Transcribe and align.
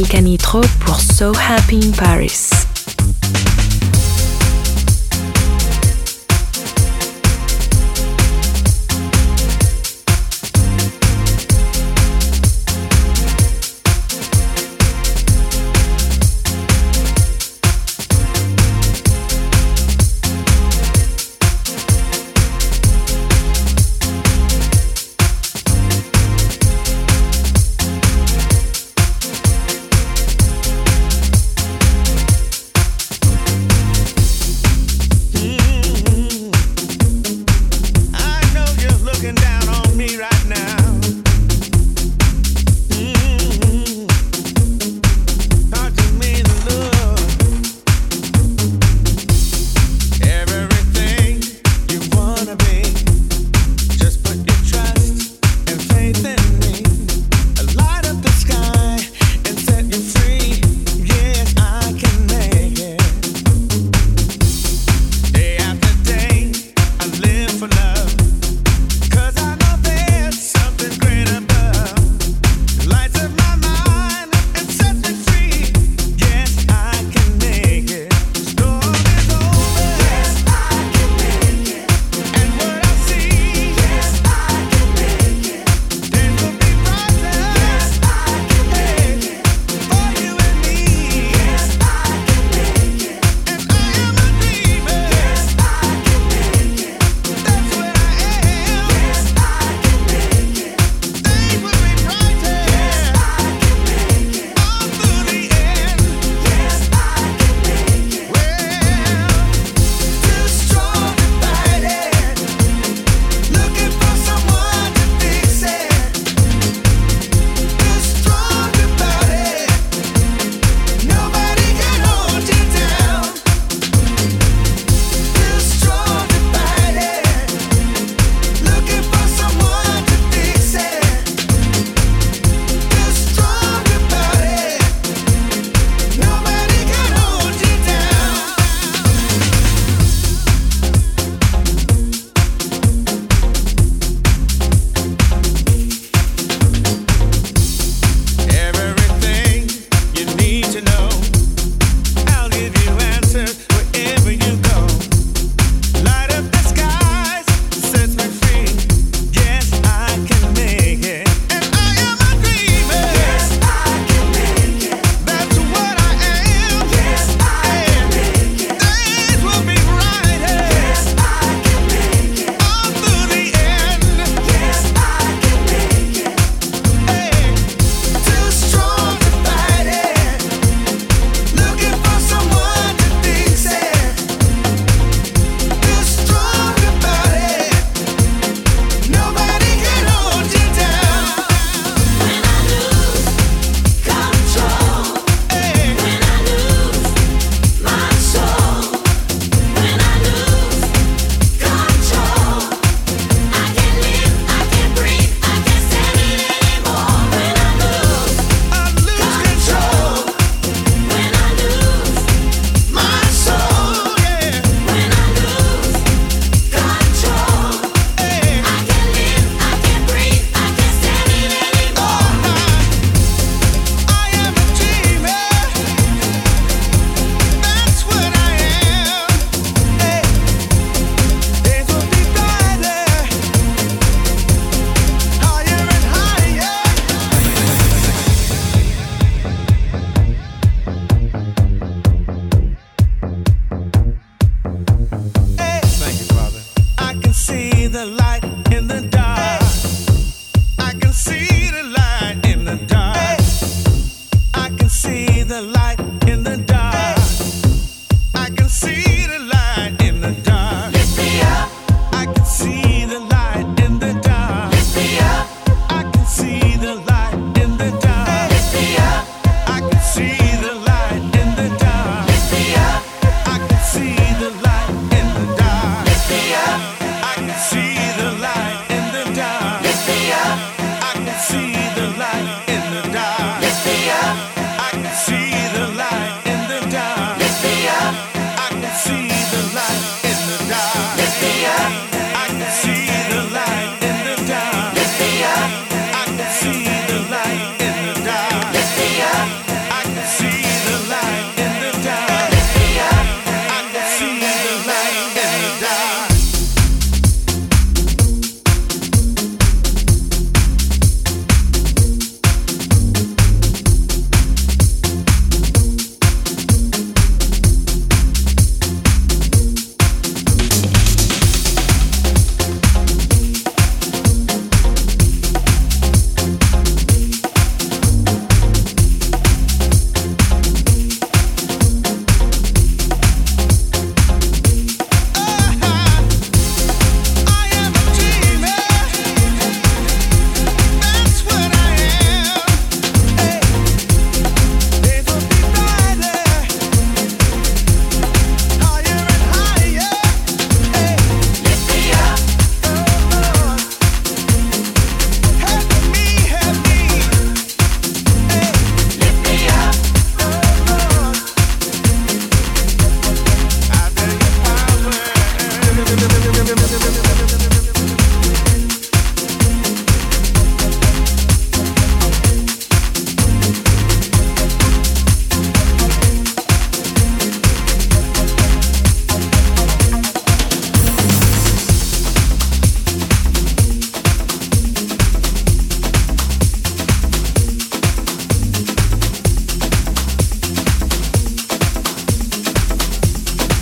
Pascal 0.00 0.08
Canitro 0.08 0.60
pour 0.86 1.00
So 1.00 1.32
Happy 1.34 1.76
in 1.76 1.92
Paris. 1.92 2.49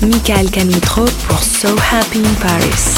Michael 0.00 0.50
Canitro 0.50 1.04
pour 1.26 1.42
So 1.42 1.68
Happy 1.90 2.20
in 2.20 2.34
Paris. 2.40 2.97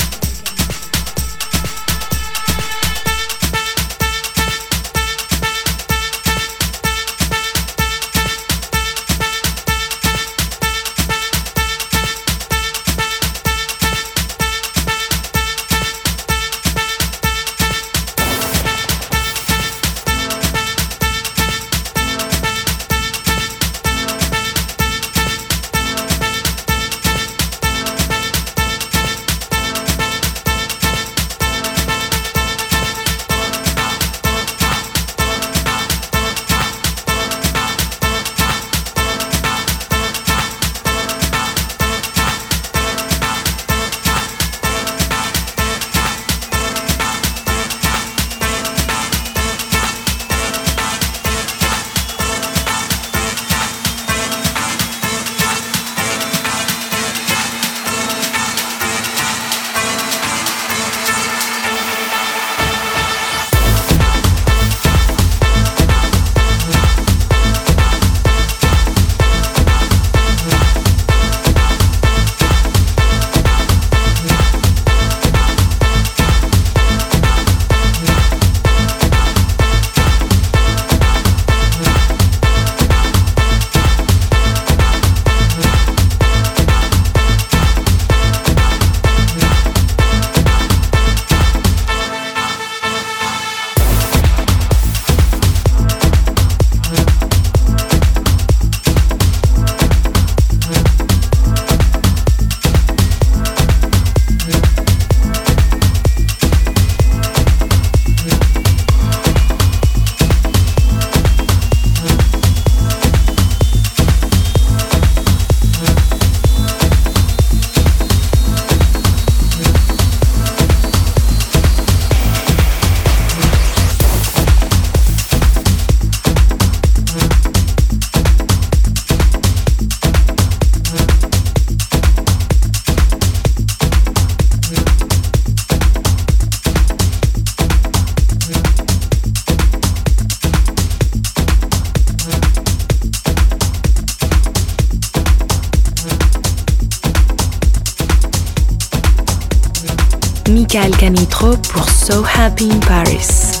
Michael 150.73 150.95
Canitro 150.95 151.57
pour 151.57 151.89
So 151.89 152.23
Happy 152.23 152.71
in 152.71 152.79
Paris. 152.79 153.60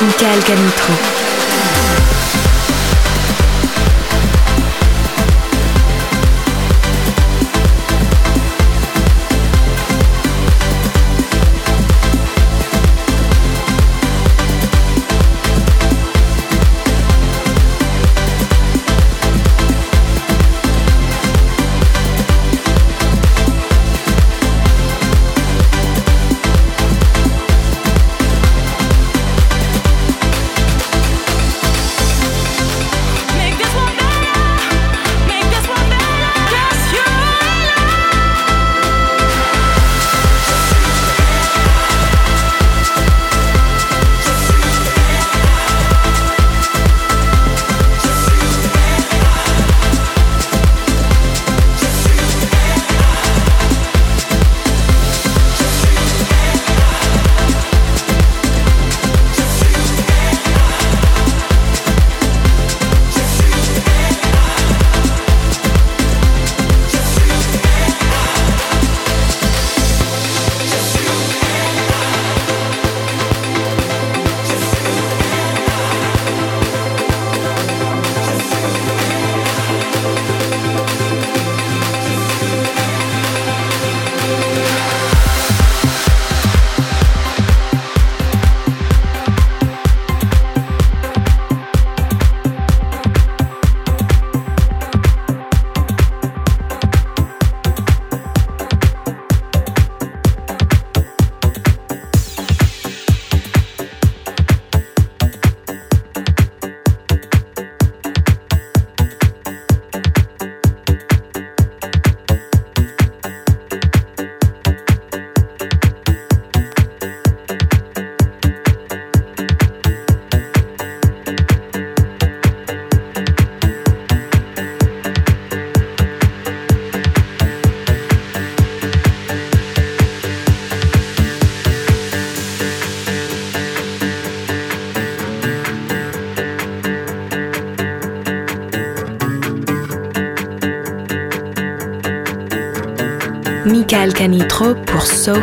Michael 0.00 0.42
Canitro. 0.42 1.13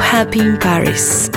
Happy 0.01 0.39
in 0.41 0.57
Paris. 0.57 1.30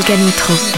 Crime. 0.00 0.02
Calcanitro. 0.02 0.71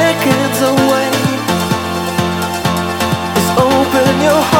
seconds 0.00 0.60
away. 0.72 1.10
Just 3.34 3.52
open 3.58 4.22
your 4.22 4.40
heart. 4.50 4.59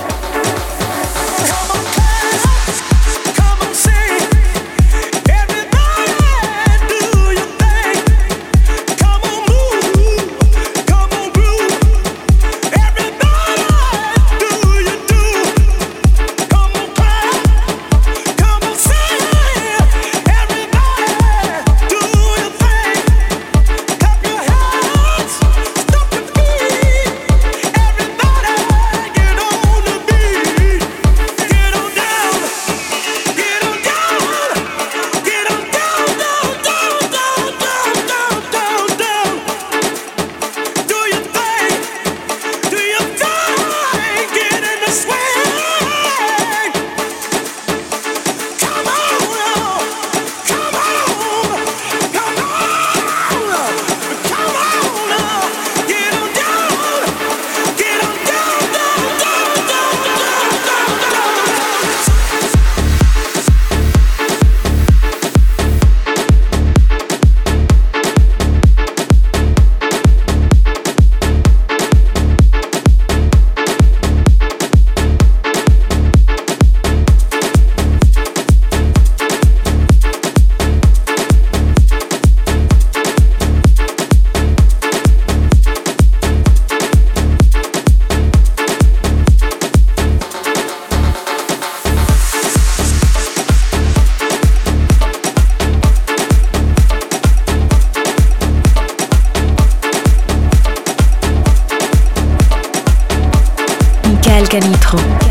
Volcanitro. 104.51 105.30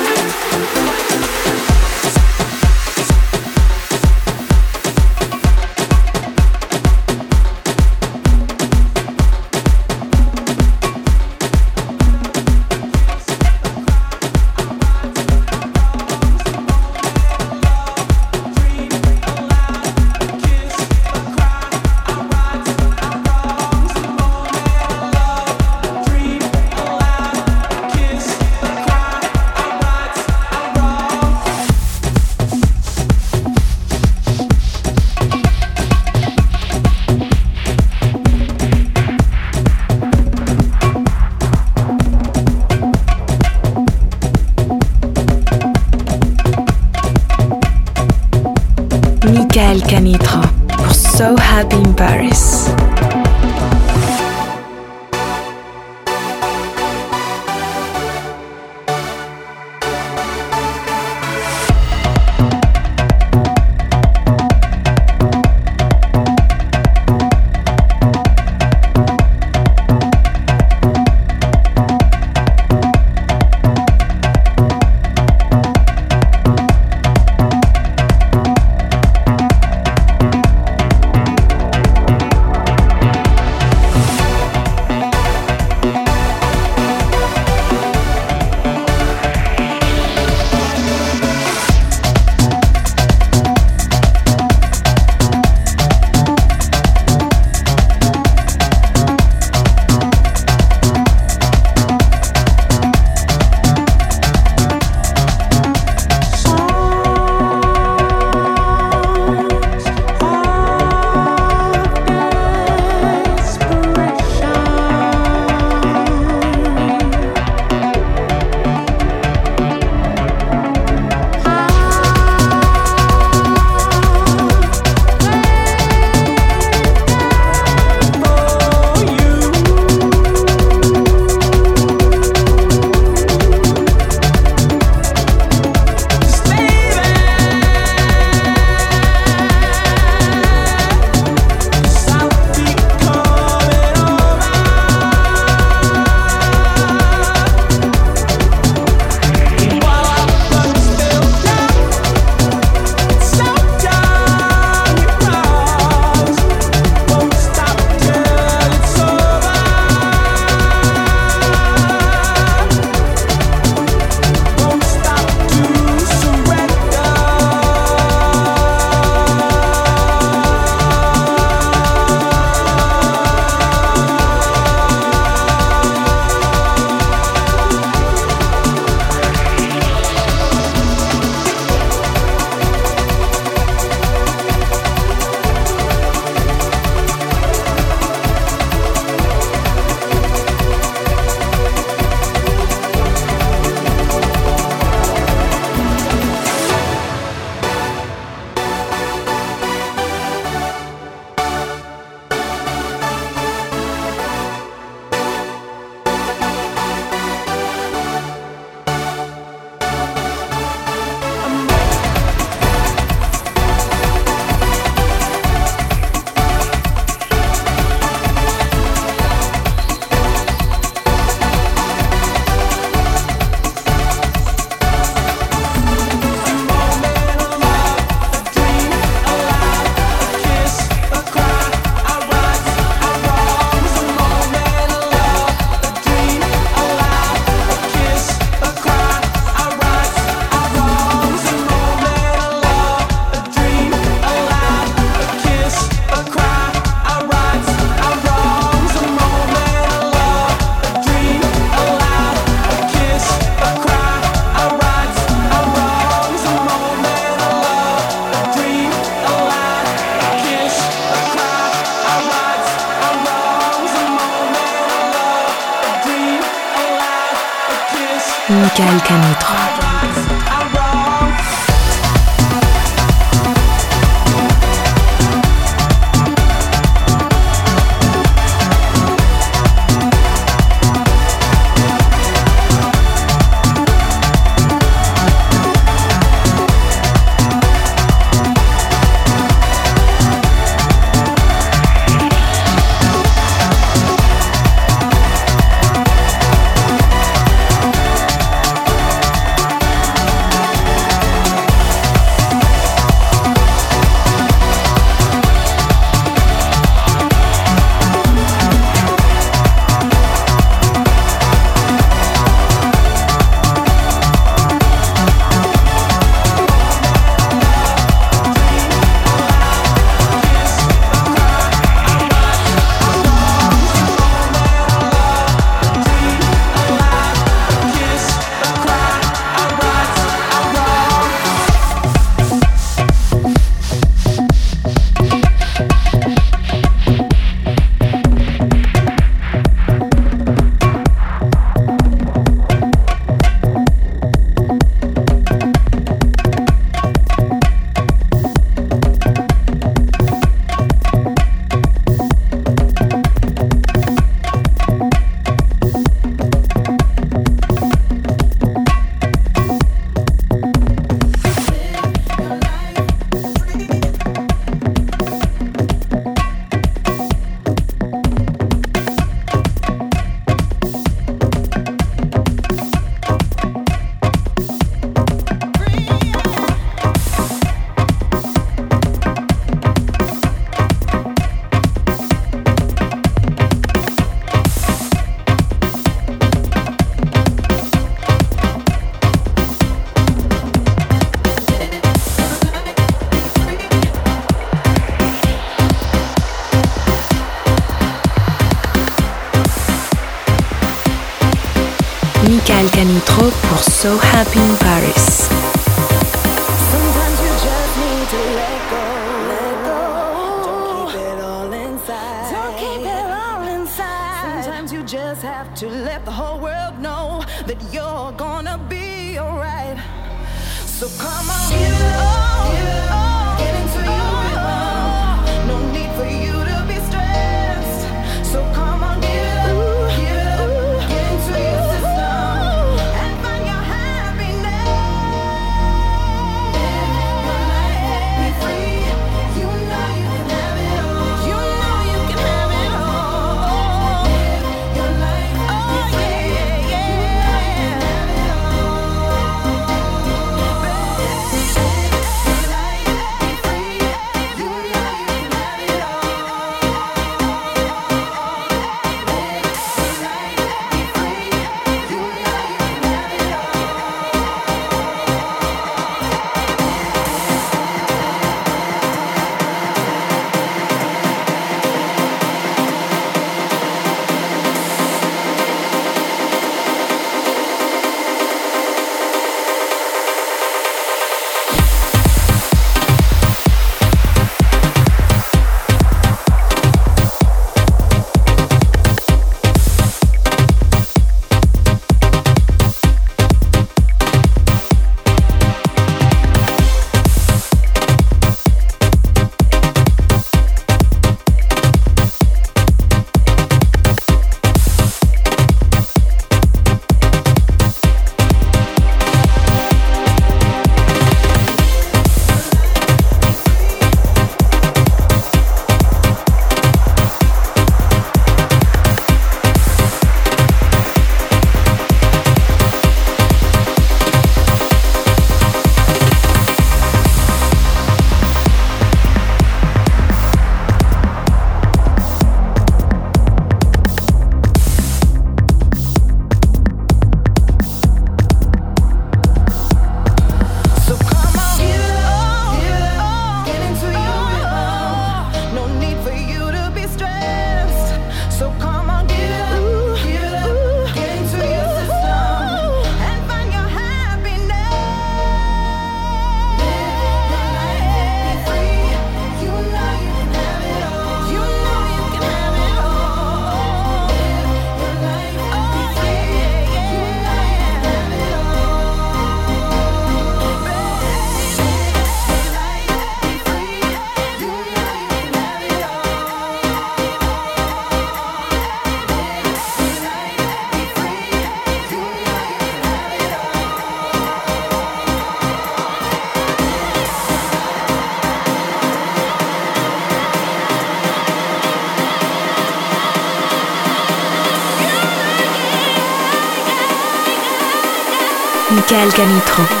Canitro. 599.41 600.00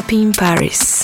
Happy 0.00 0.22
in 0.22 0.32
Paris. 0.32 0.99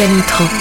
Michael 0.00 0.24
Canitro. 0.24 0.59